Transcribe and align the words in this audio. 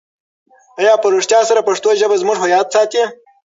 آیا 0.81 0.93
په 1.01 1.07
رښتیا 1.15 1.39
سره 1.49 1.65
پښتو 1.67 1.89
ژبه 1.99 2.15
زموږ 2.21 2.37
هویت 2.39 2.67
ساتي؟ 2.75 3.03